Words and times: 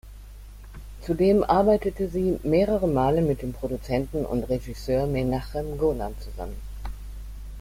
Zudem 1.01 1.43
arbeitet 1.43 1.97
sie 2.11 2.39
mehrere 2.41 2.87
Male 2.87 3.21
mit 3.21 3.43
dem 3.43 3.53
Produzenten 3.53 4.25
und 4.25 4.45
Regisseur 4.49 5.05
Menahem 5.05 5.77
Golan 5.77 6.15
zusammen. 6.19 6.55